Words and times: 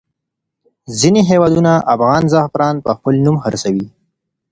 ځینې 0.99 1.21
هېوادونه 1.29 1.71
افغان 1.93 2.23
زعفران 2.33 2.75
په 2.85 2.91
خپل 2.97 3.13
نوم 3.25 3.35
خرڅوي. 3.43 3.87